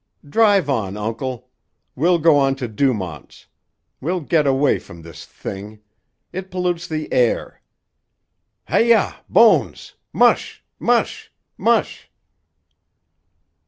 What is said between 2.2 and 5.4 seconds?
on to Dumont's. We'll get away from this